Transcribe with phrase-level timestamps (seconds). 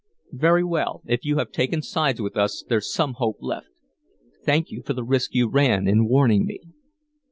[0.33, 1.03] "Very well.
[1.05, 3.67] If you have taken sides with us there's some hope left.
[4.43, 6.61] Thank you for the risk you ran in warning me."